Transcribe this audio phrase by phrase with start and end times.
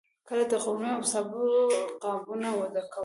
[0.27, 1.43] کله د قورمې او سابو
[2.03, 2.99] قابونه ډکول.